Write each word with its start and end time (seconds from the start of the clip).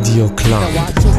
Radio 0.00 0.30
Club. 0.34 1.09